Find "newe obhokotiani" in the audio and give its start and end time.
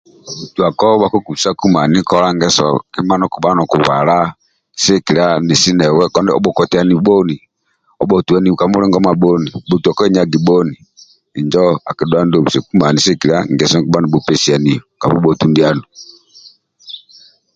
5.73-6.95